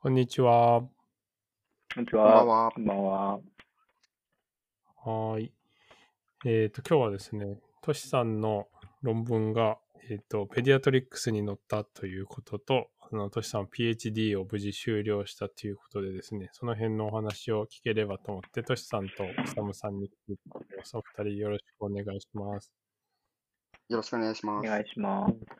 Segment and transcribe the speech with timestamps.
[0.00, 0.82] こんにちは。
[1.92, 2.64] こんにちこんばんは。
[2.66, 2.70] は。
[2.70, 3.32] こんばんは。
[3.34, 5.52] はーい。
[6.46, 8.68] えっと、今日はですね、トシさんの
[9.02, 20.96] 論文が、えっと、ペディアトリックスに載ったということと、あの、トシさん PhD を無事終了したということでですね、その辺のお話を聞ければと思って、トシさんとイサムさんに聞いてます。
[20.96, 22.72] お二人よろしくお願いします。
[23.88, 24.64] よろしくお願いします。
[24.68, 25.57] お願いします。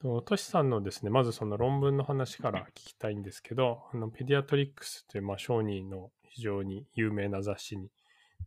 [0.00, 7.88] とトシさんのですね、まずその論文の話から聞きたいんですけど、あのペディアトリックスという、まあ、小児の非常に有名な雑誌に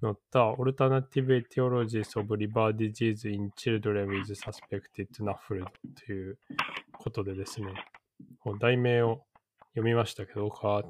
[0.01, 5.65] 載った Alternative Etiologies of Liver Disease in Children with Suspected NAFLD
[6.05, 6.37] という
[6.93, 7.73] ことでですね、
[8.59, 9.21] 題名を
[9.73, 10.83] 読みましたけど、僕は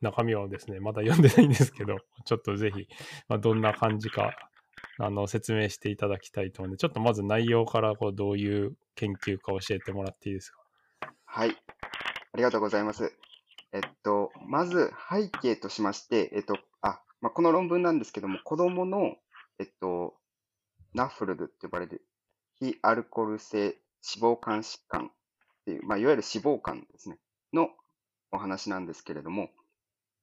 [0.00, 2.86] 中身はですね、まだ読んでないんですけど、ちょっとぜひ、
[3.28, 4.36] まあ、どんな感じか
[4.98, 10.58] あの説明していただきたいと思うので、ちょっとまず内容からこうどういう研究か教えてもらっていいですか？
[11.24, 11.50] はい。
[11.50, 13.12] ありがとうございます。
[13.72, 19.16] えっと、まず背景としまして、えっと、あ、まあ、この論文なんですけども、子供の、
[19.58, 20.14] えっと、
[20.94, 22.06] ナフルドって呼ばれる
[22.60, 23.76] 非アルコール性脂
[24.36, 25.10] 肪肝疾患っ
[25.64, 27.18] ていう、まあ、いわゆる脂肪肝ですね、
[27.52, 27.68] の
[28.30, 29.50] お話なんですけれども、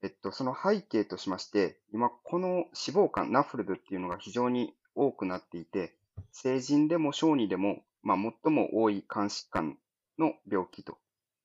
[0.03, 5.95] えっと、その背景としまして、今、この脂肪肝、ナフルドっていうのが非常に多くなっていて、
[6.31, 9.77] 成人でも小児でも、まあ、最も多い肝疾患
[10.17, 10.97] の病気と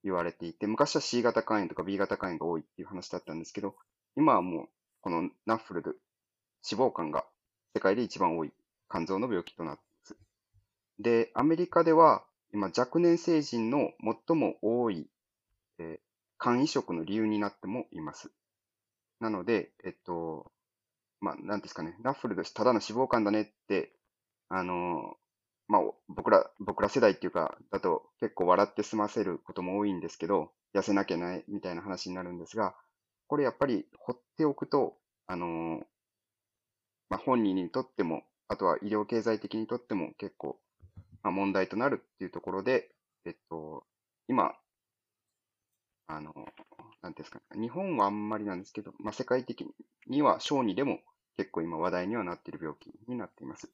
[0.04, 3.77] 言われていて、昔は C 型肝炎とか B 型肝炎が多いっていう話だったんですけど、
[4.16, 4.68] 今はもう、
[5.02, 5.90] このナフルド、
[6.68, 7.27] 脂肪肝が
[7.74, 8.52] 世界で一番多い
[8.90, 10.16] 肝臓の病気となっています。
[10.98, 13.90] で、アメリカでは、今、若年成人の
[14.27, 15.10] 最も多い、
[15.78, 16.06] えー
[16.38, 18.30] 肝移植の理由になってもいます。
[19.20, 20.53] なので、えっと、
[21.20, 23.92] まあ、なんですかね、ナッフルド、ただの脂肪肝だねって、
[24.48, 25.17] あの
[25.69, 32.77] まあ、僕ら、僕ら世代っていうか、だと結構笑って済ませることも多いんですけど、痩せなきゃないみたいな話になるんですが、
[33.28, 35.80] これやっぱり放っておくと、あの
[37.08, 40.58] まあ、本人にとっても、あとは医療経済的にとっても結構、
[41.23, 42.90] まあ、問題となるっていうところで、
[43.24, 43.85] えっと、
[44.29, 44.55] 今、
[46.08, 46.33] あの、
[47.02, 49.67] なんですかね、日本はあんまりなんですけど、まあ、世界的
[50.06, 51.00] には小児でも
[51.36, 53.70] 結構今話題にはなっている病気になっています。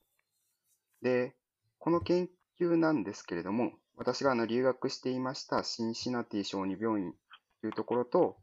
[1.03, 1.35] で、
[1.79, 2.29] この研
[2.61, 7.13] 究なんですけれども、私があの留学していましたシンシナティ小児病院
[7.61, 8.37] というところと、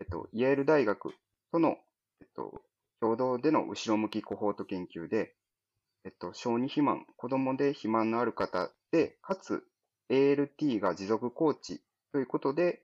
[0.00, 1.14] えっと、イェール大学
[1.52, 1.76] との、
[2.20, 2.62] えっと、
[3.00, 5.34] 共同での後ろ向きコホート研究で、
[6.04, 9.62] えっと、小児肥満、子供で肥満のある方で、かつ
[10.10, 12.82] ALT が持続コーチということで、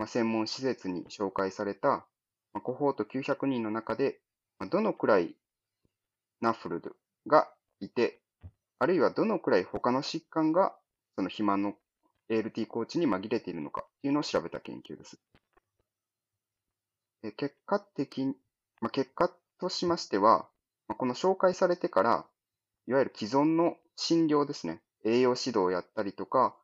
[0.00, 2.06] まあ、専門施設に紹介された、ま
[2.54, 4.18] あ、コホート900人の中で、
[4.58, 5.36] まあ、どのくらい
[6.40, 6.80] ナフル
[7.26, 7.50] が
[7.80, 8.22] いて、
[8.78, 10.74] あるいはどのくらい他の疾患が
[11.16, 11.74] その肥満の
[12.30, 15.18] ALT コーチに紛れているのかというのを調べた研究です。
[17.22, 18.34] で結果的に、
[18.80, 20.48] まあ、結果としましては、
[20.88, 22.24] まあ、この紹介されてから、
[22.86, 26.56] いわゆる既存の診療ですね、栄養指導をやったりとか、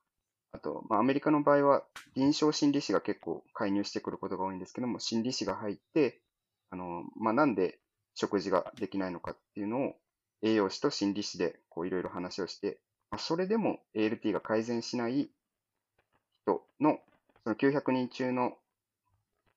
[0.56, 1.83] あと、まあ、アメリカの場合は
[2.15, 6.21] 臨床心理士が結構介入してくることが多いんですけども、心理士が入って、
[6.71, 7.78] あの、まあ、なんで
[8.15, 9.94] 食事ができないのかっていうのを
[10.43, 12.78] 栄養士と心理士でこういろいろ話をして、
[13.11, 15.28] まあ、それでも ALT が改善しない
[16.44, 16.99] 人の、
[17.44, 18.56] その900人中の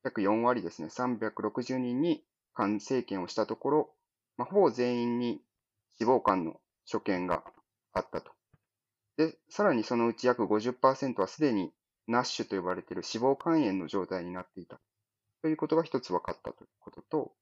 [0.03, 2.23] 約4割ですね、360人に
[2.55, 3.89] 肝生検をしたところ、
[4.37, 5.39] まあ、ほぼ全員に
[5.99, 7.43] 脂肪肝の所見が
[7.93, 8.38] あったと。
[9.19, 11.73] で、さらにそのうち約50%はすでに
[12.07, 14.79] NASH と呼ばれている脂肪肝炎の状態になっていた。
[15.41, 17.33] ということが一つ分かったということと、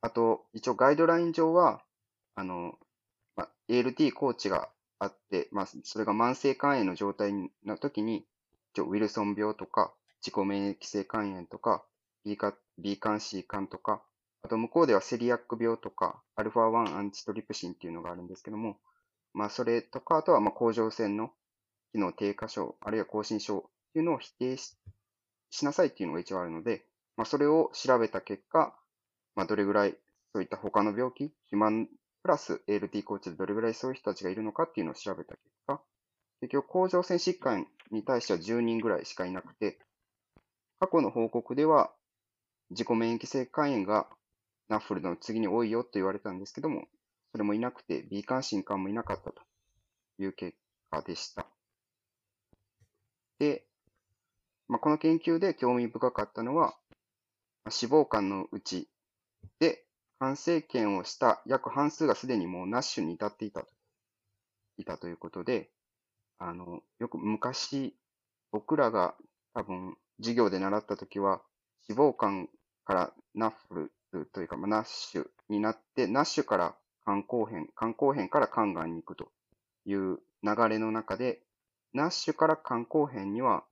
[0.00, 1.80] あと、一応ガイドライン上は、
[2.34, 2.76] あの、
[3.36, 7.32] ま、ALT コーチがあって、まあ、それが慢性肝炎の状態
[7.64, 8.26] の時に、
[8.74, 9.94] 一応ウィルソン病とか、
[10.26, 11.84] 自己免疫性肝炎とか、
[12.24, 14.02] B 肝 B 肝 C 肝とか、
[14.42, 18.80] あと向こうではセリアック病とか、アルファ1アンチトリプシンっていうのがあるんですけども、
[19.34, 21.32] まあ、それとか、あとは、まあ、甲状腺の
[21.92, 23.62] 機能低下症、あるいは亢進症っ
[23.92, 24.76] ていうのを否定し
[25.64, 26.84] なさいっていうのが一応あるので、
[27.16, 28.74] まあ、それを調べた結果、
[29.34, 29.96] まあ、どれぐらい
[30.32, 31.88] そういった他の病気、肥満
[32.22, 35.82] プラス ALT コーチでどれぐらいそういう人たちがいるのかっていうのを調べた結果、
[36.40, 39.78] 結局、甲状腺疾患に対しては10人ぐらいしかいなくて、
[40.80, 41.92] 過去の報告では、
[42.70, 44.08] 自己免疫性肝炎が
[44.68, 46.86] ナッフルの次に多いよと言われたんですけども、
[47.32, 49.42] それもいなくて、B 肝、心肝もいなかったと
[50.18, 50.56] いう結
[50.90, 51.46] 果でした。
[53.38, 53.64] で、
[54.68, 56.76] まあ、この研究で興味深かったのは、
[57.64, 58.88] 脂肪肝のうち
[59.58, 59.84] で、
[60.20, 63.66] 肝生検をした約半数がすでにもうナッシュに至っていたと、
[64.76, 65.70] いたということで、
[66.38, 67.96] あの、よく昔、
[68.50, 69.14] 僕らが
[69.54, 71.42] 多分、授業で習ったときは、
[71.88, 72.48] 脂肪肝
[72.84, 79.30] からナッフルというか、まあ、ナッシュになって、ナッシュから肝硬変、肝硬変から肝がんに行くと
[79.84, 81.40] いう流れの中で、
[81.92, 83.64] ナッシュから肝硬変には、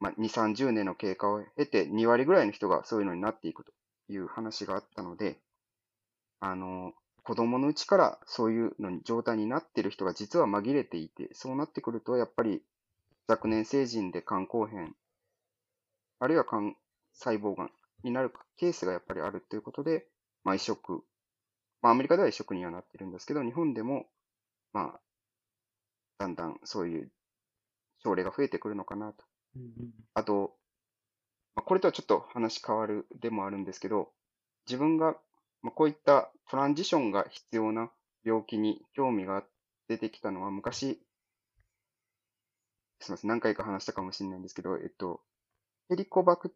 [0.00, 3.72] まあ、2、30年の経過を経て、2割ぐらいの人がそういうのになっていくと
[4.08, 5.38] いう話があったので、
[6.40, 6.92] あの、
[7.22, 12.62] 子供のうちからそういうのに状態になっている人が実は紛れていて、そうなってくると、やっぱり
[13.26, 14.94] 若年成人で肝硬変、
[16.18, 16.74] あるいは肝
[17.14, 17.70] 細胞がん
[18.02, 20.06] になるケースがやっぱりあるということで、
[20.42, 21.02] まあ、移植、
[21.84, 24.06] まあ、アメリカでは移植にはなってるんですけど、日本でも、
[24.72, 25.00] まあ、
[26.16, 27.12] だんだんそういう
[28.02, 29.22] 症例が増えてくるのかなと。
[30.14, 30.56] あと、
[31.54, 34.08] まあ、これとはちょっと話変わるでもあるんですけど、
[34.66, 35.14] 自分が、
[35.60, 37.90] まあ、こういったトランジションが必要な
[38.24, 39.44] 病気に興味が
[39.86, 40.98] 出てきたのは昔、
[43.00, 45.20] すみません、何回か話したかもしれないんですけど、えっと、
[45.90, 46.54] ヘリコバク、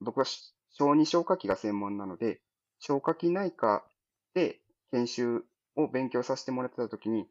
[0.00, 2.40] 僕は小児消化器が専門なので、
[2.80, 3.86] 消化器内科
[4.34, 4.63] で
[4.94, 5.42] 研修
[5.74, 7.26] を勉強させてもらってたときに、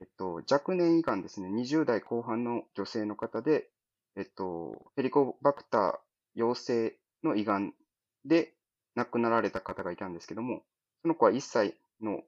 [0.00, 3.68] えっと、若年胃がんですね、20代後半の女性の方で、
[4.16, 5.98] えっと、ヘリコバクター
[6.34, 7.74] 陽性の胃がん
[8.24, 8.54] で
[8.94, 10.62] 亡くなられた方がいたんですけども、
[11.02, 12.22] その子は1歳の、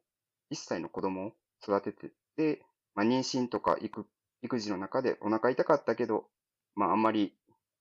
[0.51, 1.33] 1歳の子供を
[1.63, 2.63] 育ててて、
[2.95, 4.05] まあ、妊娠とか育
[4.43, 6.27] 育児の中でお腹痛かったけど、
[6.75, 7.33] まあ、あんまり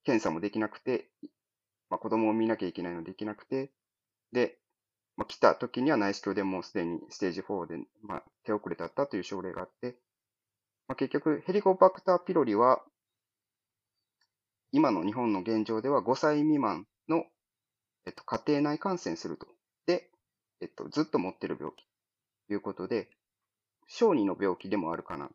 [0.06, 1.10] 検査もできなくて、
[1.90, 3.72] まあ、子供を見なきゃいけないのでできなくて、
[4.32, 4.58] で、
[5.18, 9.98] まあ、来た時には内視鏡でもうすでにステージ4で、まあ、手遅れだったという症例があって、
[10.88, 12.82] まあ、結局、ヘリコバクターピロリは、
[14.72, 17.26] 今の日本の現状では5歳未満の、
[18.06, 19.48] えっと、家庭内感染すると。
[19.86, 20.10] で、
[20.62, 21.86] えっと、ずっと持ってる病気
[22.48, 23.10] ということで、
[23.88, 25.34] 小児の病気でもあるかなと。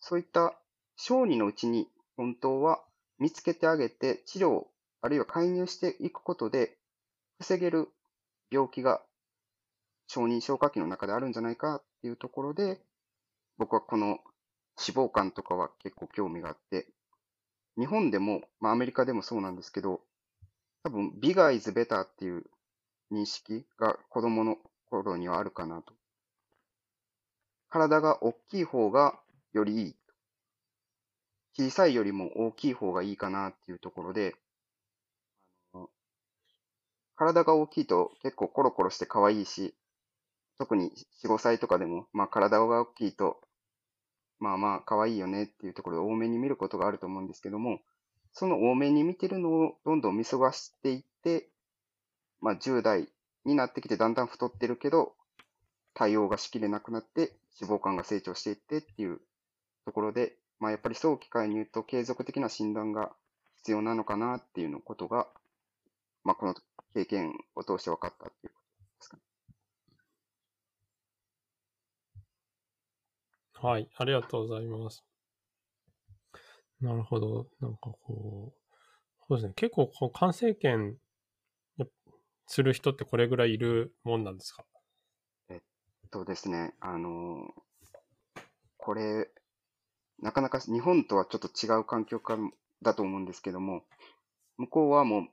[0.00, 0.54] そういった
[0.96, 2.82] 小児のうちに本当は
[3.18, 4.64] 見つけてあげて治療、
[5.02, 6.76] あるいは介入していくことで
[7.38, 7.88] 防げる
[8.50, 9.02] 病気が
[10.12, 12.80] 承認消化器の中であるんじゃないかっていうところで、
[13.58, 14.18] 僕はこの
[14.76, 16.88] 脂肪肝とかは結構興味があって、
[17.78, 20.00] 日本でも、まあアメリカでもそうなんですけど、
[20.82, 22.42] 多分、ビガイズベターっていう
[23.12, 25.94] 認識が子供の頃にはあるかなと。
[27.68, 29.16] 体が大きい方が
[29.52, 29.96] よりいい。
[31.56, 34.34] 小さいよりも大きい方がいいかなっていうところで、
[37.14, 39.76] 体が大きいと結構コロコロして可愛いし、
[40.60, 40.92] 特に
[41.24, 43.40] 4、5歳とかでも、まあ体が大きいと、
[44.40, 47.80] まあまあ可愛いよねっていうところで多めに見ることがあると思うんですけども、
[48.34, 51.48] その多めに見てるのをどんどん見過ごしていって、
[52.42, 53.08] まあ10代
[53.46, 55.14] になってきてだんだん太ってるけど、
[55.94, 59.18] 対応がしきれなくなって脂肪肝が成長していってっていう
[59.86, 63.12] ところで、まあやっぱり早期介入と継続的な診断が
[63.56, 65.26] 必要なのかなっていうのことが、
[66.22, 66.54] まあこの
[66.92, 69.22] 経験を通して分かったっていうことですかね。
[73.62, 75.04] はい、ありがとうございます。
[76.80, 77.46] なるほど。
[77.60, 78.74] なんかこう、
[79.28, 79.52] そうですね。
[79.54, 80.96] 結構こう感染研
[82.46, 84.64] する人ってこれぐらいいるもんなんですか？
[85.50, 85.60] えっ
[86.10, 87.52] とですね、あの、
[88.78, 89.28] これ、
[90.20, 92.38] なかなか日本とはちょっと違う環境か
[92.80, 93.84] だと思うんですけども、
[94.56, 95.28] 向こうはもう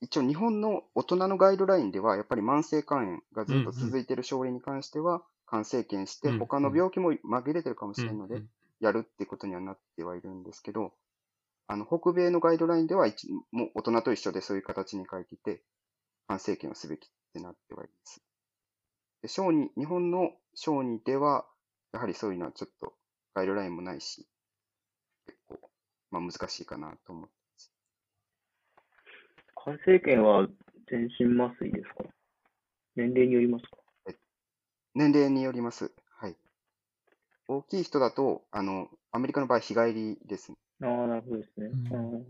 [0.00, 8.42] 一応日本の大人のガイドラインでは、やっぱり慢性肝炎がずっと続いている症例に関しては、肝生検して、他の病気も紛れてるかもしれないので、
[8.80, 10.94] やるっていうことにはなってはいるんですけど、
[11.66, 13.06] あの、北米のガイドラインでは、
[13.50, 15.62] もう大人と一緒でそういう形に書いていて、
[16.26, 18.22] 肝生検をすべきってなってはいます。
[19.20, 21.46] で小児、日本の小児では、
[21.92, 22.94] やはりそういうのはちょっと
[23.34, 24.26] ガイドラインもないし、
[25.26, 25.60] 結構、
[26.10, 27.32] まあ難しいかなと思って
[29.64, 30.48] 肝生検は
[30.90, 32.04] 全身麻酔ですか？
[32.96, 33.81] 年齢によりますか？
[34.94, 35.90] 年齢によります。
[36.18, 36.36] はい。
[37.48, 40.52] 大きい人だと、あの、アメリカの場合、日帰りです。
[40.82, 41.66] ああ、なるほどですね。
[41.90, 42.28] うん、ち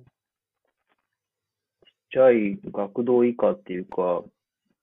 [1.88, 4.23] っちゃい学童以下っていうか、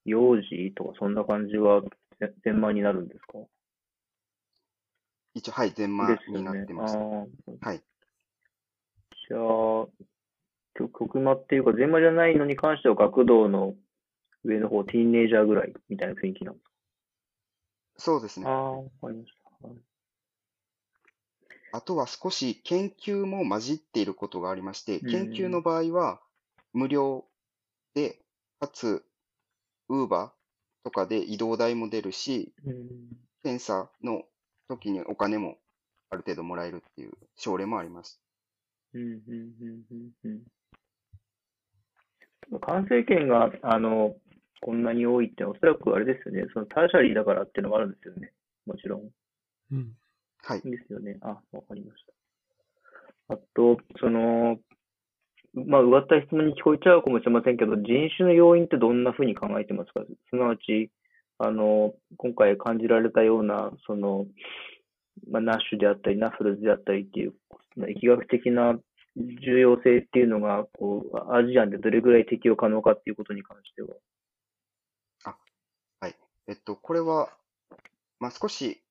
[0.04, 1.82] 幼児とかそんな感じは
[2.44, 3.38] 全満になるんですか？
[5.34, 6.92] 一応、はい、全満になってます。
[6.92, 7.82] すね、はい。
[9.28, 9.86] じゃあ、
[10.74, 13.74] 曲間っていうか、全間じゃないのに関しては学童の
[14.44, 16.69] 上の方、ティーンネイジャーぐらいみたいな雰囲気なんですか？
[18.00, 18.46] そうですね。
[18.46, 19.68] ああ、わかりました。
[19.68, 19.76] はい、
[21.72, 26.20] あとは少し研究も混じっていることがありまして、研究の場合は
[26.72, 27.24] 無料
[27.94, 28.18] で、
[28.58, 29.04] かつ、
[29.88, 32.52] ウーバーとかで移動代も出るし、
[33.42, 34.24] 検査の
[34.68, 35.58] 時にお金も
[36.10, 38.20] ある程度もらえるっていう症例もあります。
[38.94, 39.20] うん、うん、
[39.60, 39.82] うん、
[40.24, 40.42] うん。
[42.52, 42.60] うん。
[42.60, 44.16] 感染圏が、あの、
[44.60, 46.46] こんなに多いってのは、おそらくあれですよね。
[46.52, 48.32] そのターシャリーだからっていうのがあるんですよね。
[48.66, 49.10] もちろん。
[49.72, 49.92] うん。
[50.42, 50.60] はい。
[50.62, 51.18] ですよね。
[51.22, 52.04] あ、わかりまし
[53.28, 53.34] た。
[53.34, 54.58] あと、その、
[55.54, 57.84] まあ、うがった質問に聞こえちゃうかもしれませんけど、人
[58.16, 60.04] 種の要因ってどんなふうに考えてますか？
[60.28, 60.90] すなわち、
[61.38, 64.26] あの、今回感じられたような、その、
[65.28, 67.34] まあ、ナッシュであったり、ナフルズであったりっていう、
[67.78, 68.78] 疫学的な
[69.16, 73.88] 重要性っていうのが、こう、アジアンでどれぐらい適用可能かっていうことに関しては。
[76.50, 77.30] えっと、これは、
[78.18, 78.82] まあ、少し、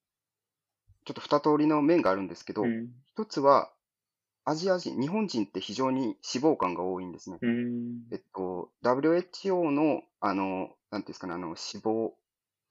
[1.04, 2.88] ちょっと二通りの面があるんですけど、うん。
[3.04, 3.70] 一つは、
[4.46, 7.36] アジア人、日本人って非常に脂肪肝が多いんですね。
[7.42, 8.00] うん。
[8.10, 12.12] えっと、WHO の、あの、なんていうんですかね、あの、脂肪、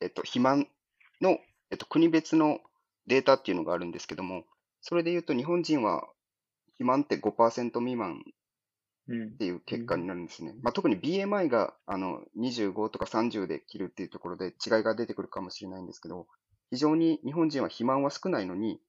[0.01, 0.67] えっと、肥満
[1.21, 1.37] の、
[1.69, 2.59] えっと、国別の
[3.05, 4.45] データっていうのがあるんですけども、
[4.81, 6.07] それで言うと日本人は
[6.79, 8.33] 肥満って5%未満うん
[9.09, 10.53] っていう結果になるんですね。
[10.61, 16.27] まあ、特に BMI があの25とか30で切るっていうところで違いが出てくるかもしれないんですけど、
[16.71, 18.79] 非常に日本人は肥満は少ないのに、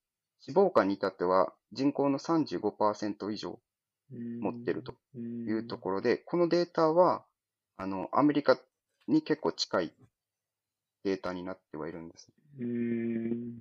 [0.47, 3.59] 脂肪肝に至っては人口の35%以上
[4.11, 7.25] 持ってるというところで、このデータは
[7.77, 8.59] あのアメリカ
[9.09, 9.93] に結構近い
[11.05, 12.29] データになってはいるんです。
[12.59, 13.59] うん。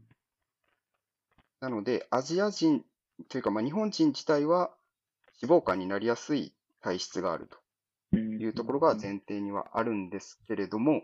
[1.61, 2.83] なので、アジア人
[3.27, 4.71] というか、まあ、日本人自体は
[5.41, 7.57] 脂肪肝になりやすい体質があると。
[8.13, 8.41] うん。
[8.41, 11.03] いうところが前提にはあるんですけれども、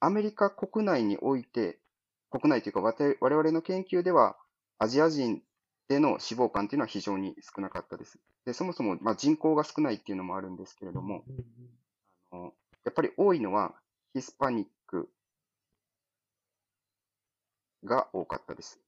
[0.00, 1.78] アメリカ国内において、
[2.30, 4.36] 国内というか我々の研究では、
[4.78, 5.42] アジア人
[5.88, 8.18] での脂肪肝というのは非常に少なかったです。
[8.44, 11.24] でそもそもまあ人口が少ないっていうのもあるんですけれども、
[12.30, 12.54] あの
[12.84, 13.74] やっぱり多いのは
[14.14, 15.08] ヒスパニック
[17.84, 18.80] が多かったです。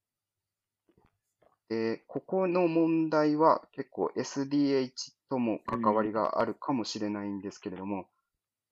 [1.71, 8.09] で、ここの問題は結構 SDH とも関わりがあるかもしれないんですけれども、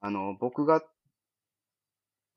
[0.00, 0.83] あの、僕が、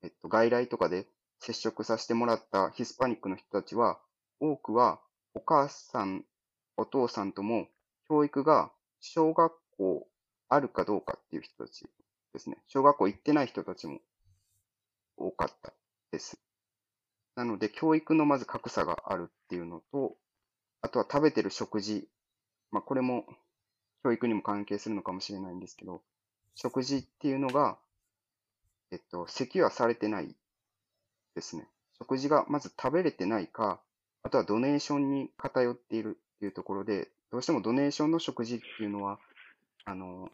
[0.04, 1.08] えっと、外来とかで
[1.40, 3.98] 接触させてもらったヒスパニックの人たちは、
[4.38, 5.00] 多くは
[5.34, 6.24] お母さん、
[6.76, 7.66] お父さんとも
[8.08, 10.06] 教育が小学校
[10.48, 11.86] あるかどうかっていう人たち
[12.32, 12.56] ですね。
[12.68, 13.98] 小学校行ってない人たちも
[15.16, 15.72] 多かった
[16.12, 16.40] です。
[17.34, 20.16] なので、教育のまず格差があるっていうのと、
[20.82, 22.08] あとは食べてる食事。
[22.70, 23.24] まあ、これも
[24.02, 26.02] 教育にも関係するのかもしれないんですけど、
[26.54, 27.78] 食事っていうのが、
[28.90, 30.34] えっと、セキュアされてない
[31.34, 31.66] ですね。
[31.98, 33.80] 食事がまず食べれてないか、
[34.22, 39.18] あとはドネーションに偏っているっていうところで、どうしてもドネーションの食事っていうのは、
[39.84, 40.30] あの、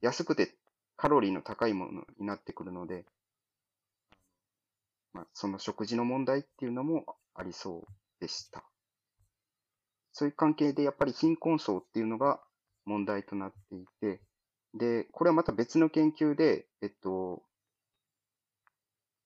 [0.00, 0.54] 安くて
[0.96, 3.04] カロリーの高いものになってくるので、
[5.12, 7.04] まあ、その食事の問題っていうのも
[7.34, 8.62] ありそうでした。
[10.12, 12.40] そういう関係でやっぱり貧困層っていうのが
[12.84, 14.20] 問題となっていて、
[14.74, 17.42] で、これはまた別の研究で、えっと、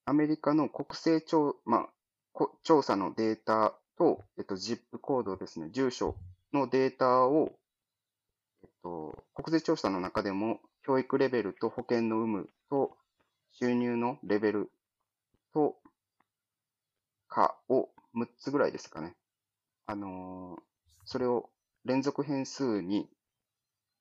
[0.07, 1.89] アメリカの国勢調、ま
[2.39, 6.17] あ、調査のデータと、えっと、ZIP コードですね、住所
[6.55, 7.53] のデータを、
[8.63, 12.97] えっと、国税調査の中でも、教育レベルと保険の有無と
[13.53, 14.71] 収入のレベル
[15.53, 15.77] と
[17.29, 19.15] かを6つぐらいですかね。
[19.87, 20.63] あのー
[21.09, 21.51] それを
[21.85, 23.09] 連続変数に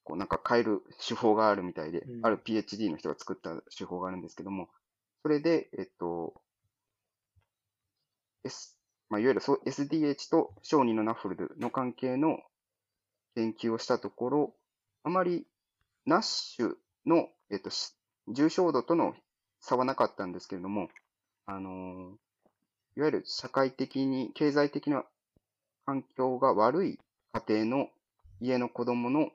[0.04, 4.70] こうなんか変える手法があるみたいで、うんある PhD の人が作った手法があるんですけども、
[5.24, 6.34] それで、えっと、
[8.44, 8.78] S、
[9.10, 12.40] まあ、いわゆるそう SDH と小児のナッフルドの関係の
[13.36, 14.56] 研究をしたところ、
[15.04, 15.46] あまり
[16.06, 16.74] ナッシュ
[17.06, 17.94] の、えっと、し
[18.28, 19.16] 重症度との
[19.60, 20.90] 差はなかったんですけれども、
[21.46, 22.25] あのー
[22.98, 25.04] いわゆる社会的に、経済的な
[25.86, 27.00] 環境が悪い
[27.34, 27.90] 家庭の
[28.40, 29.30] 家の子供の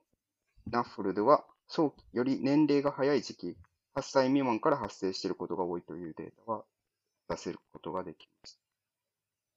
[0.71, 3.57] ナッフルでは、早期、より年齢が早い時期、
[3.95, 6.64] 8歳未満から発生していることが多いというデータは
[7.29, 8.59] 出せることができまし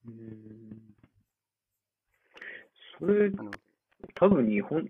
[0.06, 0.94] うん
[3.00, 3.32] それ、
[4.16, 4.88] 多分日本、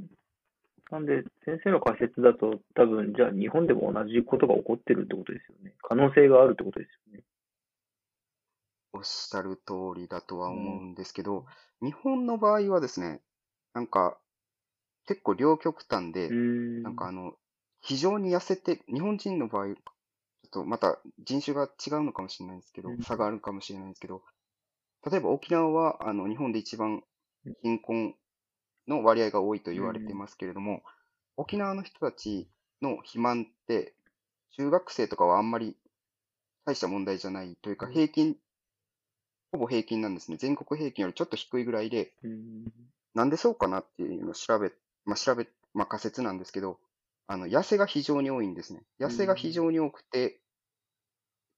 [0.92, 5.74] なんで、先生の仮説だと、多分、じゃあ日本でも同じことが起こってるってことですよね。
[5.82, 7.24] 可能性があるってことですよね。
[8.94, 11.46] おっしゃる通りだとは思うんですけど、
[11.82, 13.22] 日本の場合はですね、
[13.74, 14.18] なんか、
[15.06, 16.84] 結構両極端で、うん。
[16.84, 17.34] なんかあの、
[17.82, 23.04] 非常に痩せて、日本人の場合、ちょっとまた人種が違うのかもしれないですけどう、ん。
[23.04, 24.24] 差があるかもしれないですけど、
[25.10, 27.04] 例えば沖縄はあの日本で一番
[27.62, 28.16] 貧困
[28.88, 30.84] の割合が多いと言われていますけれども、
[31.36, 32.50] 沖縄の人たち
[32.82, 33.96] の肥満って、
[34.52, 35.76] 中学生とかはあんまり
[36.66, 37.94] 大した問題じゃないというか、うん。
[37.94, 38.38] 平均、
[39.54, 40.38] ほぼ平均なんですね。
[40.38, 42.66] 全国平均よりちょっと低いぐらいで、うん。
[43.14, 44.72] なんでそうかなっていうのを調べ、
[45.06, 46.80] まあ、調べ、まあ、仮説なんですけど、
[47.28, 48.84] あの、痩せが非常に多いんですね。
[49.00, 50.40] 痩せが非常に多くて、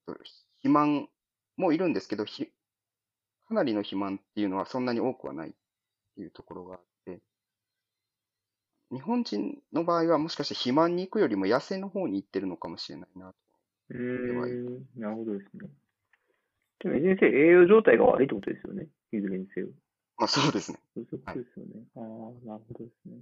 [0.05, 1.07] 肥満
[1.55, 2.51] もいるんですけど、ひ
[3.47, 5.51] かなりの肥満っていうのはそんなに多くはないっ
[6.15, 7.21] ていうところがあって、
[8.91, 13.35] 日本人の場合はもしかして肥満に行くよりも痩せの方に行ってるのかもしれないなと。
[13.89, 15.69] うーん、なるほどですね。
[16.86, 18.88] でも、いずれにせよ栄養状態が悪いってことですよね。
[19.12, 19.68] いずれにせよ。
[20.18, 20.77] まあそうですね。
[20.94, 21.82] そういうことですよね。
[21.96, 22.04] ああ、
[22.48, 23.18] なるほどですね。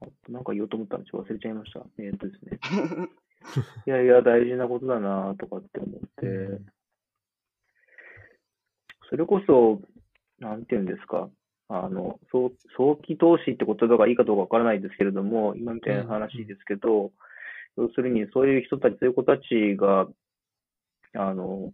[0.00, 1.80] あとなんか言おうと思ったんですけど忘れちゃいました。
[1.98, 2.60] えーっとですね。
[3.86, 6.60] いやいや、大事なことだなとかって思って、
[9.10, 9.82] それこそ、
[10.38, 11.28] なんていうんですか、
[11.68, 17.12] あの、早早期投資って言葉がいいかどうかわからないですけれども、今みたいな話ですけど、
[17.76, 20.08] 要するにそういう人たち、そういう子たちが、
[21.14, 21.72] あの、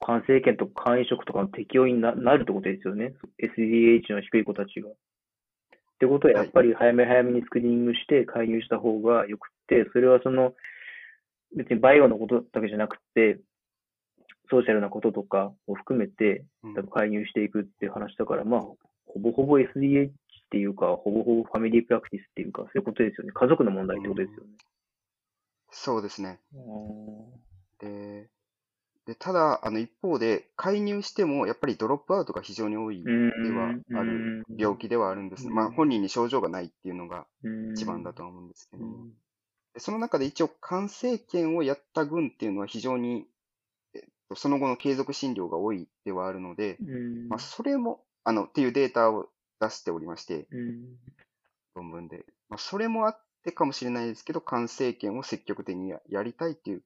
[0.00, 3.14] 感染権とか肝移植とかの適用にななるってことですよね。
[3.42, 4.88] SDH の低い子たちが。
[4.88, 4.92] っ
[5.98, 10.54] てことは、やっぱり早め早めにスクリーニングして介入した方がよくって、それはその、
[11.56, 13.38] 別にバイオのことだけじゃなくて、
[14.50, 18.60] ソーシャルなこととかを含めて、うん多分介入していくっていう話だから、まあ、
[19.06, 20.12] ほぼほぼ SDH っ
[20.50, 23.32] ていうか、ほぼほぼファミリープラクティスっていうか、そういうことですよね。
[23.32, 24.50] 家族の問題ってことですよね。
[25.70, 26.40] そうですね。
[26.54, 28.28] あで、
[29.06, 35.52] でただ、あの一方で、介入してもやっぱりドロップアウトが非常に多いではんある病気ではあるんですね。
[35.52, 37.26] まあ本人に症状がないっていうのが
[37.74, 38.84] 一番だとは思うんですけど
[39.78, 43.24] その中で一応、肝生検をやった群っていうのは非常に、
[43.94, 47.28] えっと、その後の継続診療が多いではあるので、うん。
[47.28, 49.28] まあ、それも、あの、っていうデータを
[49.60, 50.96] 出しておりまして、うん。
[51.74, 52.24] 論文で。
[52.48, 56.82] まあ、それもあってかもしれないですけど、肝生検を積極的にややりたいっていう、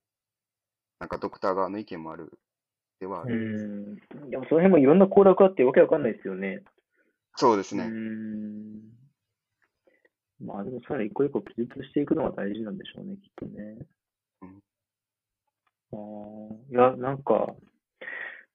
[0.99, 2.39] なんかドクター側の意見もある
[3.01, 3.99] ではあうる。
[4.15, 4.31] ん。
[4.31, 6.63] でもその辺もいろんな行楽あってわけわかんないですよね。
[6.63, 6.65] う
[7.37, 7.87] そうですね。
[7.87, 8.81] ん。
[10.41, 13.79] まあでもそれは一個一個記述していくのが大事なんでしょうね、きっとね。
[14.43, 14.59] うん
[15.93, 17.55] あーいや、なんか、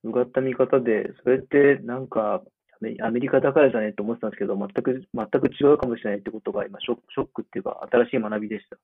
[0.03, 2.43] うがった見方で、それってなんか、
[2.81, 8.77] アメアメリカだからじゃねって思ってたんですけど、全く、全く違うかもしれないってことが今、ショック、ショックっていうか、新しい学びでした。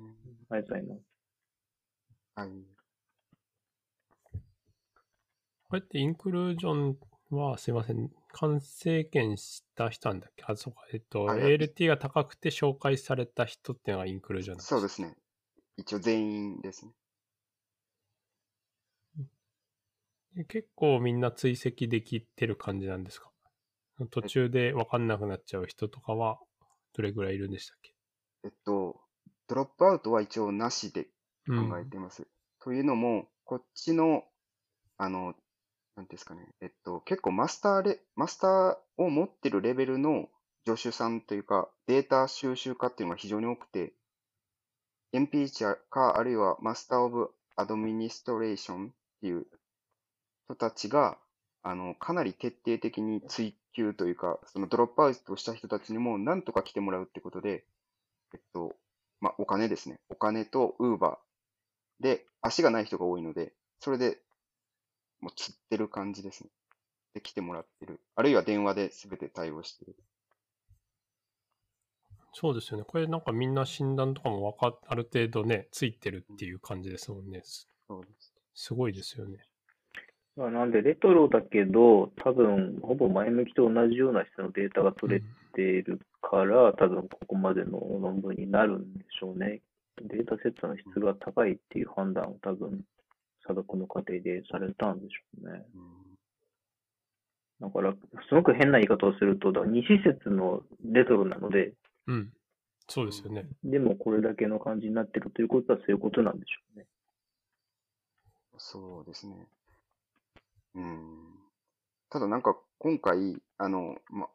[0.00, 0.14] うん
[0.50, 1.02] ありがとうございます。
[2.36, 2.50] はい。
[5.68, 6.98] これってインクルージョン
[7.30, 10.44] は、すいません、完成権した人なんだっけ？
[10.46, 10.86] あ、そうか。
[10.92, 15.16] えっと、はい ALT が高くて紹介された人っていうのがインクルージョンなんそうですね。
[15.76, 16.22] 一応全
[16.54, 16.92] 員ですね。
[19.16, 19.24] で
[20.44, 23.30] 結構みんな追跡できてる感じなんですか？
[24.10, 26.38] 途中で分かんなくなっちゃう人とかは、
[26.94, 27.94] どれぐらいいるんでしたっけ？
[28.44, 29.00] えっと、
[29.48, 31.08] ドロップアウトは一応なしで
[31.48, 32.26] う考えています。
[32.60, 34.24] というのも、こっちの、
[34.96, 35.34] あの、
[35.96, 40.28] なんですかね、えっと、結構マスターレ、マスターを持ってるレベルの
[40.66, 43.92] 助手さんというか、データ収集家っていうのが非常に多くて、
[45.12, 48.90] MPH か、あるいは Master of Administration っ
[49.22, 49.46] ていう
[50.48, 51.18] 人たちが、
[51.62, 57.64] あの、かなり徹底的に追求というか、そのドロップアウトした人たちにもなんとか来てもらうってことで、
[58.32, 58.74] えっと、
[59.20, 60.00] まあ、お金ですね。
[60.08, 64.18] お金とウーバーで、足がない人が多いので、それで
[65.20, 66.50] もう釣ってる感じですね。
[67.12, 68.00] で、来てもらってる。
[68.14, 69.96] あるいは電話で全て対応してる。
[72.32, 72.84] そうですよね。
[72.86, 77.42] これなんかみんな診断とかもわかある程度ね、ついてるっていう感じですもんね。
[77.44, 78.32] すそうです。
[78.54, 79.44] すごいですよね。
[80.38, 85.22] まあ、なんで、レトロだけど、多分、ほぼ前向きと同じような質のデータが取れ
[85.52, 89.62] ているから、多分ここまでの論文になるんでしょうね。
[90.00, 92.84] データセットの質が高いっていう判断を多分、
[93.48, 95.66] 査読の過程でされたんでしょうね。
[97.60, 97.92] うん、だから、
[98.28, 101.72] すごく変な言い方をすると、だから二施設のレトロなので、
[102.06, 102.32] うん。
[102.86, 103.48] そうですよね。
[103.64, 106.86] でもこれだけの感じになってるということはそういうことなんでしょうね。
[108.56, 109.34] そうですね。
[110.78, 111.08] うん。
[112.10, 114.28] ただなんか今回、あの、ま、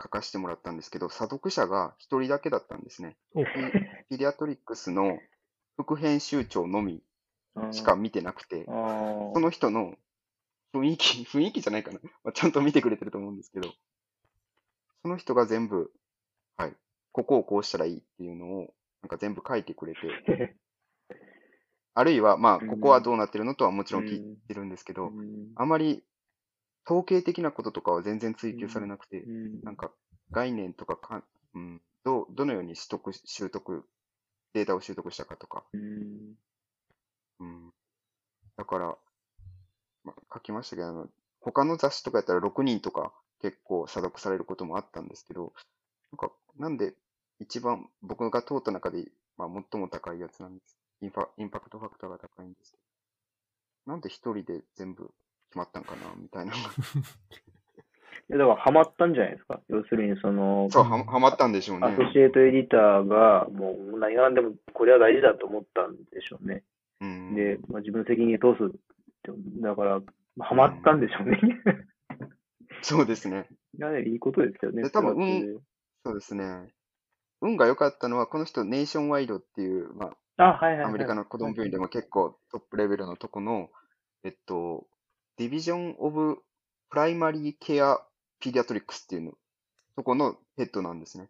[0.00, 3.16] 書かせてもらったんですけど、査読者が一人だけだったんですね。
[3.34, 3.50] おピ
[4.10, 5.18] ピディアトリックスの
[5.76, 7.02] 副編集長のみ
[7.56, 9.96] あしか見てなくてその人の
[10.72, 12.00] 雰囲気、 雰囲気じゃないかな。
[12.22, 13.72] まあ、ちゃんと見てくれてると思うんですけど、
[15.02, 15.92] その人が全部、
[16.56, 16.76] はい、
[17.12, 20.00] ここをこうしたらいいっていうのを、なんか全部書いてくれて、
[21.98, 25.48] あるいは、まあ、ここはどうなってるのとはもちろん聞いてるんですけど、うん。
[25.56, 26.04] あまり
[26.86, 29.60] 統計的なこととかは全然追求されなくて、うん。
[29.64, 29.90] なんか
[30.30, 31.24] 概念とかか、
[31.56, 33.84] うん、どうどのように取得、習得、
[34.54, 36.34] データを習得したかとか、うん。
[37.40, 37.72] うん、
[38.56, 38.96] だから、
[40.04, 41.08] まあ、書きましたけど、あの、
[41.40, 45.52] 他の雑誌とかやったら6人とか結構査読されることもあったんですけど、
[46.12, 46.94] なんか、なんで
[47.40, 50.78] 一番僕が通った中で、まあ、最も高いやつなんです。
[51.00, 52.78] インファ、インパクトファクターが高いんですけ
[53.86, 53.92] ど。
[53.92, 55.10] なんで一人で全部
[55.48, 56.52] 決まったんかな、みたいな。
[58.30, 59.62] いやだから、ハマったんじゃないですか。
[59.68, 61.86] 要するに、その、そう、は、はまったんでしょうね。
[61.86, 66.62] アソシエイトエディターが、もう何が何でもこれは大事だと思ったんでしょうね。
[67.00, 67.34] うん。
[67.34, 68.78] で、まあ、自分の責任に通す
[69.62, 70.00] だから、
[70.36, 71.40] まあハマったんでしょうね。
[72.82, 73.48] そうですね。
[73.78, 74.82] いや、ね、いいことですよね。
[74.82, 75.60] で多分それはそれで
[76.04, 76.68] そうですね。
[77.40, 80.84] 運が良かったのは、この人、 Nationwide っていう、まあ、はいはい、あ、はい。
[80.84, 83.70] アメリカの子供病院でも結構トップレベルのとこの、
[84.24, 84.86] えっと、
[85.36, 86.38] Division of
[86.90, 89.32] Primary Care Pediatrics っていうの、
[89.96, 91.28] とこのヘッドなんですね。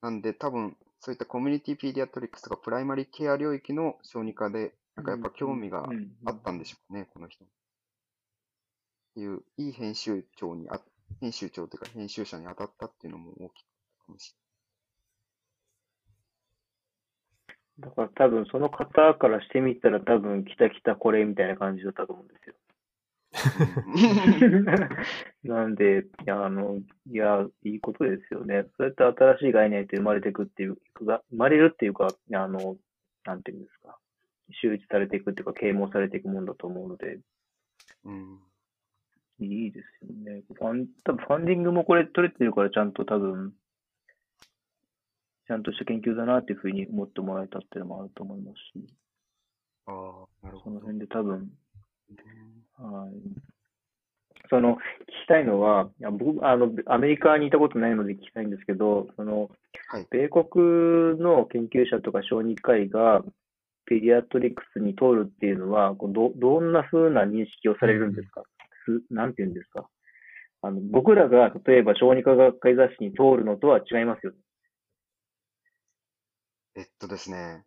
[0.00, 5.88] なんで、多分、そういった community pediatrics とかプライマリー・ケア領域の小児科で、なんかやっぱ興味が
[6.24, 7.44] あったんでしょうね、この人。
[7.44, 7.48] っ
[9.14, 10.80] ていう、いい編集長にあ、
[11.20, 14.34] 編集長というか編集者に当たったっていうのも大きかったかもし
[17.80, 22.54] だから多分その方からしてみたら多分来た来たこれみたいな感じだったと思うんですよ。
[24.48, 24.60] れ
[25.42, 28.66] なんで、いや、あの、いや、いいことですよね。
[28.76, 32.76] そうやって新しい概念って生まれていくっていうか、生まれるっていうか、あの、
[33.24, 33.98] なんていうんですか。
[34.62, 37.18] 周知されていくっていうか、啓蒙されていくもんだと思うので、
[38.04, 38.38] うん。
[39.40, 40.42] いいですよね。
[40.54, 43.52] ファン、多分ファンディングもこれ取れてるからちゃんと多分、
[45.46, 48.86] ちゃんとした研究だなっていうふうに思ってもらえたっていうのもあると思いますし、
[49.86, 50.70] ああ、なるほど。
[50.70, 51.50] その辺で多分、
[52.80, 53.12] うんはい。
[54.50, 54.80] その、聞き
[55.28, 59.50] たいのは、いや僕、あの、アメリカにいたことないので聞きたいんですけど、その、
[59.88, 60.06] はい。
[60.10, 63.22] 米国の研究者とか小児科医が
[63.86, 68.42] ペディアトリックスに通るっていうのは、ど、どんな風な認識をされるんですか、
[68.86, 69.88] すなんて言うんですか？
[70.62, 74.38] あの、僕らが、例えば小児科学会雑誌に通るのとは違いますよね。
[76.76, 77.64] えっとですね、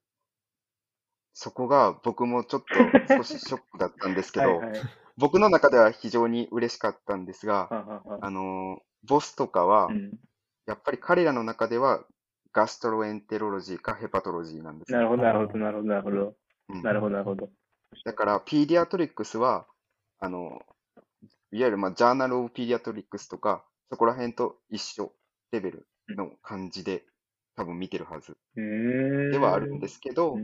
[1.34, 2.68] そこが僕もちょっと
[3.18, 4.82] 少しショックだったんですけど、はいはい。
[5.18, 10.20] 僕の中では非常に嬉しかったんですが、はははあのー、ボスとかはう、ん。
[10.66, 12.06] やっぱり彼らの中では
[12.52, 14.98] gastroenterology か hepatology なんですよ。
[14.98, 16.36] なるほど、なるほど、なるほど、なるほど。
[16.70, 17.50] うんなるほど、なるほど。
[18.04, 19.66] だから、ピ Pediatrics は、
[20.20, 20.62] あの、
[21.52, 25.14] いわゆる、まあ、 Journal of Pediatrics とか、そこら辺と一緒
[25.52, 27.06] レベルの感じで、
[27.58, 28.38] 多分見てるはず。
[28.56, 30.38] ではあるんですけど。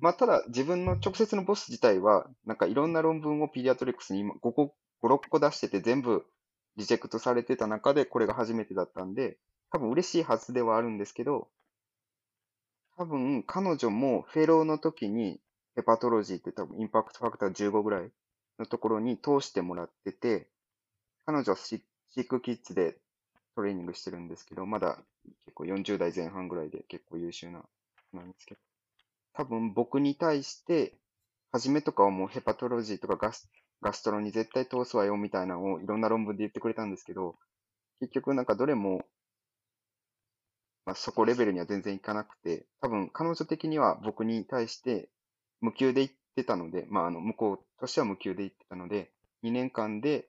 [0.00, 6.26] まあ、ただ、自分の直接のボス自体は、なんかいろんな論文を Pediatrics に今5個、5、6個出してて、全部
[6.76, 9.38] リジェクトされてた中で、これが初めてだったんで、
[9.70, 11.48] 多分嬉しいはずではあるんですけど、
[12.98, 15.40] 多分彼女もフェローの時に、
[15.74, 18.10] ヘパトロジーって多分インパクトファクター15ぐらい
[18.58, 20.48] のところに通してもらってて、
[21.24, 22.98] 彼女はシシックキッズで
[23.58, 24.98] トレーニングしてるんですけど、まだ
[25.44, 27.64] 結構40代前半ぐらいで結構優秀な、
[28.12, 28.60] なんですけど、
[29.32, 30.94] 多分僕に対して、
[31.50, 33.48] 初めとかはもうヘパトロジーとかガス
[33.82, 37.34] ガストロに絶対通すわよみたいなのをいろんな論文で言ってくれたんですけど、
[37.98, 39.04] 結局なんかどれも、
[40.86, 45.08] まあ、そこレベルには全然いかなくて、多分彼女的には僕に対して
[45.60, 49.10] 無給で言ってたので、まあ、あの向こうとしては無給で言ってたので、
[49.42, 50.28] 2年間で、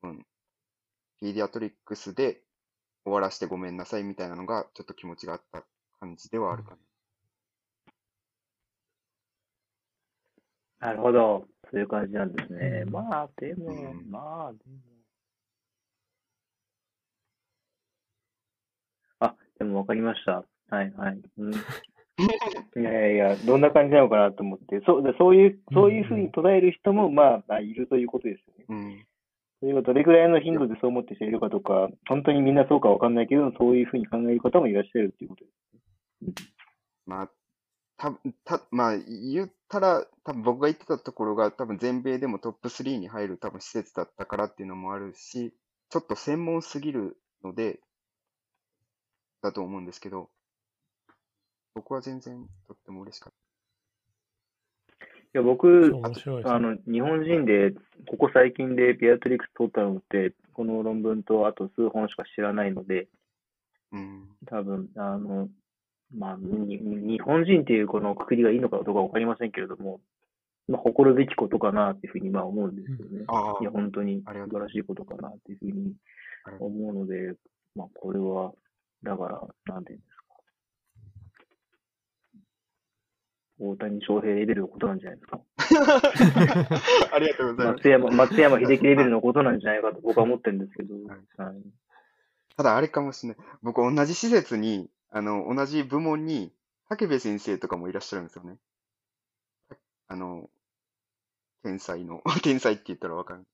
[0.00, 0.24] 多分、
[1.20, 2.42] ピーディアトリックスで
[3.04, 5.64] 終わらせてごめんなさいみたいなのがちょっと気持ちがあった
[6.00, 6.76] 感じではあるかな。
[10.88, 11.46] なるほど。
[11.70, 12.84] そういう感じなんですね。
[12.86, 14.76] うんまあ、でも、うんまあ、でも。
[19.20, 20.44] あ、でもわかりました。
[20.68, 21.20] はいはい。
[21.38, 21.52] うん、
[22.82, 28.64] いやいやどんな感じなのかなと思って、そうでそういう、そういうふうに捉える人も、まあ、まあいるということですよね。
[28.68, 29.06] うん。
[29.60, 36.46] それがどれぐらいの頻度でそう思ってる人いるかとか、本当にみんなそうかわかんないけど、そういうふうに考える方もいらっしゃるっていうことです。
[37.06, 37.30] まあ、
[37.96, 38.12] た
[38.44, 45.54] たまあ、言ったら、多分僕が言ってたところが、多分全米でもトップ3に入る多分施設だったからっていうのもあるし、
[45.88, 47.80] ちょっと専門すぎるので、
[49.42, 50.28] だと思うんですけど、
[51.74, 53.45] 僕は全然とっても嬉しかっい
[55.36, 56.00] や、僕、ね
[56.44, 57.72] あの、日本人で、
[58.08, 63.08] ここ最近でピアトリックス取ったのって、この論文とあと数本しか知らないので、
[63.90, 63.98] た。
[63.98, 64.28] うん。
[64.46, 65.48] 多分、あの、
[66.14, 70.00] まあ、に日本人っていうこのくくりがいいのかどうかわかりませんけれども、
[70.68, 73.24] まあ、誇るべきことかなっていうふうにまあ思うんですよね。
[73.28, 75.94] ああいや、本当に素晴らしいことかなっていうふうに
[76.60, 77.34] 思うので、
[77.74, 78.52] まあ、これは、
[79.02, 80.22] だから、なんていうんですか。
[83.58, 85.40] 大谷翔平レベルのことなんじゃないですか。
[87.12, 87.76] ありがとうございます。
[87.76, 90.94] 松山、松山秀樹レベルのことなんじゃないかと僕は思ってるんですけど。
[90.94, 91.62] はいはい。
[92.56, 93.46] ただあれかもしれない。
[93.62, 96.52] 僕同じ施設に、あの、同じ部門に、
[96.88, 98.58] 武部先生とかもいらっしゃるんですよね。
[100.08, 100.48] あの、
[101.62, 103.46] 天才の、 天才って言ったらわかる。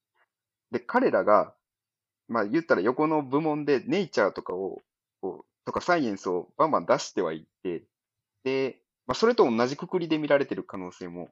[0.70, 1.54] で、彼らが、
[2.28, 4.82] まあ言ったら横の部門でネイチャーとかを、
[5.64, 7.84] とかサイエンスをバンバン出してはいって、
[8.44, 8.81] で、
[9.12, 11.28] まあそれと同じくくりで見られてる可能性も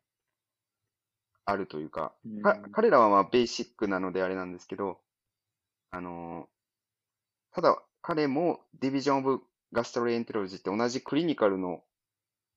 [1.46, 2.12] あるというか、
[2.42, 4.98] かうん彼らはまあベーシックなのであれなんですけど、
[5.90, 6.46] あのー
[7.52, 9.40] ただ彼もディビジョン・オブ・
[9.72, 11.82] ガストロエンテロジーって同じクリニカルの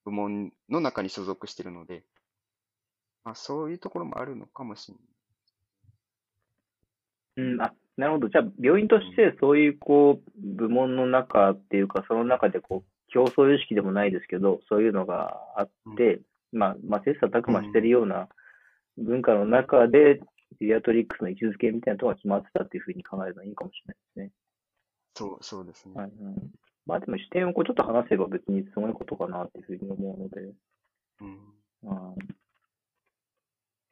[0.04, 2.04] 部門の中に所属してるので、
[3.24, 5.04] まあそういうところもあるのかもしれない。
[7.38, 8.30] うん、あ、なるほど。
[8.30, 16.22] じゃあ、病院としてそういう、こう、部門の中っていうか、その中で、こう、競争意識でもないですけど、そういうのがあって、
[16.52, 18.28] まあ、まあ、切磋琢磨してるような
[18.98, 20.20] 文化の中で、
[20.60, 25.94] ペディアトリックスの位置づけみたいなところが決まってたっていうふうに考えるのはいいかもしれないですそう、そうですね。
[25.96, 26.02] ね。
[26.02, 26.36] はい、はい。
[26.86, 30.54] まあ、でも視点をこうちょっと話せば別にすごいことかなっていうふうに思うので、
[31.22, 31.90] うん。
[31.90, 32.34] はい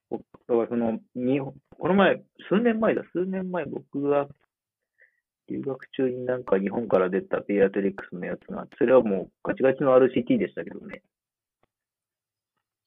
[0.10, 4.28] 僕だからその、日本、この前、数年前だ、数年前僕が
[5.52, 11.02] 留学中になんか日本から出たペディアトリックスのやつが、それはもうガチガチの RCT でしたけどね。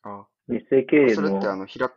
[0.03, 1.93] あ、熱性痙攣それってあの、の、ひら、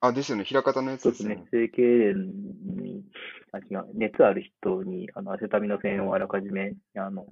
[0.00, 0.44] あ、ですよね。
[0.44, 1.68] 平方のやつですね、ですよね。
[1.68, 3.04] 熱性痙攣に、
[3.52, 7.26] あ、違う、熱ある人に、あの、アセタミノフをあらかじめ、あの、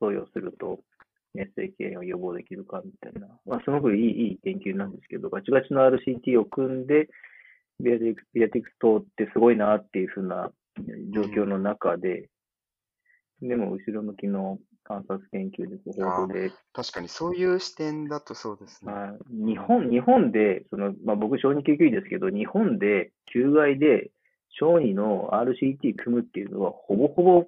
[0.00, 0.80] 投与すると、
[1.34, 7.08] 熱性痙攣を予防できるかみたいな、まあ、すごくいいいい研究なんですけど、ガチガチの RCT を組んで、
[7.80, 10.52] ビアティクス、ビアティクス等ってすごいなっていうふうな
[11.12, 12.28] 状況の中で、
[13.42, 18.92] でも後ろ向きの観察研究で、報道で、確かにそういう視点だとそうですね。
[18.92, 19.46] はい。
[19.46, 24.10] 日本、日本で、その、まあ、僕、小児救急医ですけど、日本で、救害で、
[24.50, 27.46] 小児の RCT 組むっていうのは、ほぼほぼ、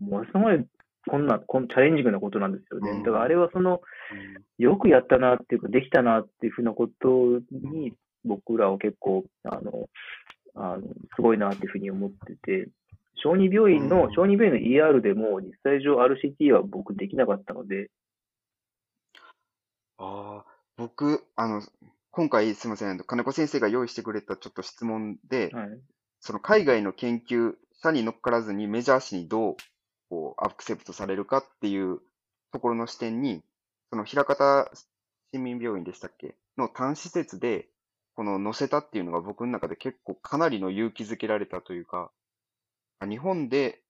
[0.00, 0.66] ものすごい、
[1.06, 2.80] こんな、こんチャレンジングなことなんですよ。
[2.80, 2.90] ね。
[2.90, 3.02] うん。
[3.02, 4.64] だから、あれはその、うん。
[4.64, 7.92] よくやったなっていうか、できたなっていうふうなことに、
[8.24, 9.88] 僕らは結構、あの、
[10.54, 10.82] あの
[11.16, 12.68] すごいなっていうふうに思ってて、
[13.16, 14.12] 小児病院の、うん。
[14.12, 17.90] 小児病院の ER でも、実際上 RCT は僕できなかったので、
[19.98, 21.62] ああ、僕、あの、
[22.10, 25.80] 今回すみません、金子先生が用意してくれたちょっと質問で、はい。
[26.20, 29.56] その海外の研究者に乗っからずにメジャー誌にどう
[30.08, 32.00] こうアクセプトされるかっていう
[32.52, 33.42] ところの視点に、
[33.90, 34.70] その枚方
[35.32, 36.36] 市民病院でしたっけ？
[36.56, 37.68] の単施設で、
[38.14, 42.10] この載せたっていうのが僕の中で結構かなりの勇気づけられたというか、
[43.00, 43.80] あ日本で、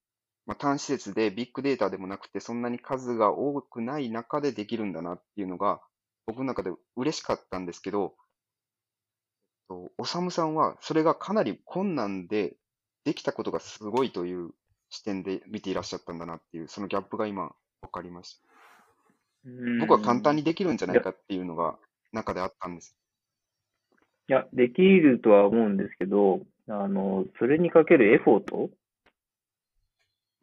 [0.45, 5.81] まあ、単施設でビッグデータでもなくて、そんなに数が多くない中でできるんだなっていうのが、
[6.27, 8.15] 僕の中で嬉しかったんですけど、
[9.67, 12.55] とおさむさんはそれがかなり困難で
[13.03, 14.51] できたことがすごいという
[14.89, 18.45] 視点で見ていらっしゃったんだなっていう、そのギャップが今分かりました。
[19.79, 21.77] 僕は簡単にできるんじゃないかっていうのが
[22.11, 22.95] 中であったんです。
[24.27, 28.69] いや、できるとは思うんですけど、あの、それにかけるエフォート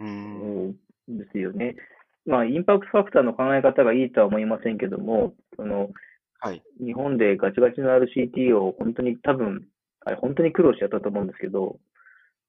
[0.01, 0.73] うーん。
[1.09, 1.77] ですよね。
[2.25, 5.91] まあ、インパクトファクターの考え方がいいとは思いませんけども、その、
[6.39, 6.63] はい。
[6.81, 9.67] 日本でガチガチの RCT を本当に多分、
[10.05, 11.79] あれ本当に苦労しちゃったと思うんですけど、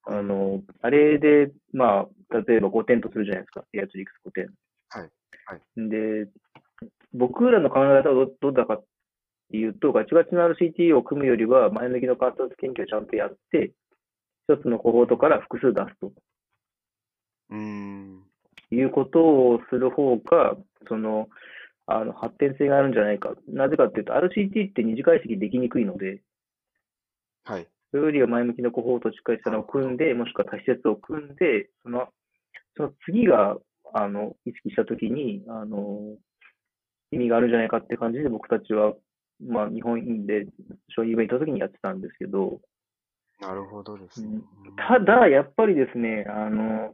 [0.05, 3.63] あの、あれで、まあ、例えば5点とするじゃないですか。
[3.71, 4.49] ピアトリックス5点。
[4.89, 5.09] はい
[5.45, 6.27] はで、
[7.13, 8.81] 僕らの考え方はどどうだか
[9.57, 13.73] いうと、ガチガチの RCT を組むよりは、前向きの観察研究をちゃんとやって、
[14.49, 16.11] 一つのコホートから複数出すと
[17.49, 18.23] うーん。
[18.71, 20.55] いうことをする方が、
[20.87, 21.29] その、
[21.85, 23.33] あの、発展性があるんじゃないか。
[23.47, 26.21] なぜかっていうと、RCT って二次解析できにくいので、
[27.43, 27.67] はい。
[27.91, 32.07] それよりは前向きのコホートをしっかりしたのを組んで、もしくは多施設を組んで、その、
[32.75, 33.57] その次が、
[33.93, 36.17] あの、意識したときに、あの、
[37.11, 38.93] 意味があるんじゃないかって感じで僕たちは、
[39.47, 40.45] まあ、日本で
[40.89, 42.60] 小児病院行ったときにやってたんですけど、
[43.39, 44.29] なるほどですね。
[44.29, 44.75] うん。
[44.75, 46.93] ただ、やっぱりですね、あの、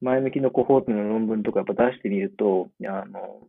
[0.00, 3.48] 前向きのコホートの論文とかやっぱ出してみると、あの、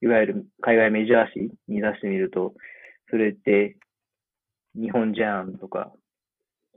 [0.00, 2.54] いわゆる海外メジャー誌に出してみると、
[3.10, 3.76] それって
[4.74, 5.92] 日本じゃんとか、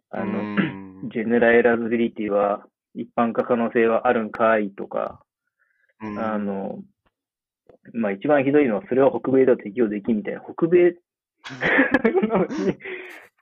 [0.09, 1.09] あの、ん。
[1.09, 5.21] ジェネラエラズビリティは一般化可能性はあるんかいとか、
[6.01, 6.19] うん。
[6.19, 6.79] あの、
[7.93, 10.95] まあ一番ひどいのはそれは北米では適用できんみたいな、北米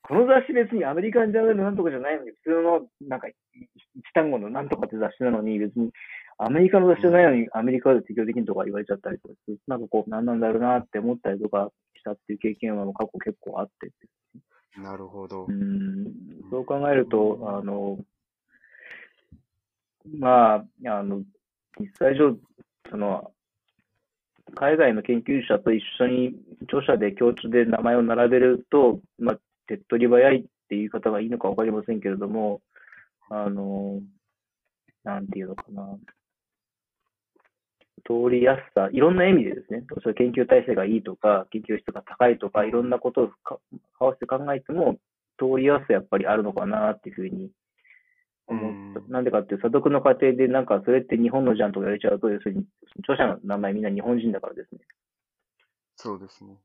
[0.07, 3.35] この雑誌別にアメリカンジャーナルなんとかじゃないのに、普通のなんか一
[4.13, 5.91] 単語のなんとかって雑誌なのに別に
[6.37, 13.91] アメリカの雑誌じゃないのにアメリカで適用できるとか言われちゃったりとかして、なんかこう、何なんだろうなって思ったりとかしたっていう経験は過去結構あって、
[14.77, 15.45] なるほど。
[15.47, 15.51] う。
[15.51, 16.13] ん、
[16.51, 17.97] そう考えると、あの、
[20.19, 21.23] まあ、あの、
[21.79, 22.37] 実際上、
[22.89, 23.31] その、
[24.55, 32.61] 海外の研究者と一緒に著者で共通で名前を並べると、まあ、手っ取り早いっていう方がいいのかわかりませんけれども、
[33.29, 34.01] あの、
[35.03, 35.97] なんていうのかな。
[38.07, 43.57] 通りやすさ、いろんな意味でですね、それ研究体制がいいとか、研究質が高いとか、いろんなことをか
[43.99, 44.97] 合わせて考えても、
[45.37, 47.49] 通りやすさやっぱりあるのかなっていうふうに
[48.47, 48.99] 思った。
[48.99, 52.65] うんなんでかって査読の過程で、なんかそれって日本のじゃんとか言われちゃうと、要するに、
[52.99, 54.81] 著者の名前みんな日本人だからですね。
[55.95, 56.57] そうですね。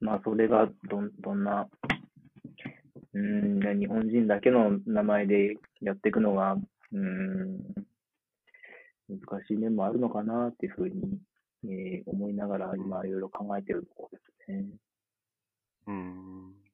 [0.00, 1.68] まあ、それがどん、どんな、
[3.14, 7.58] うーん、日本人だけの名前でやっていくのが、うーん、
[9.08, 11.18] 難しい面もあるのかなっていうふうに、
[11.64, 14.66] えー思いながら今いろいろ考えてるところですね。
[15.86, 16.65] うん。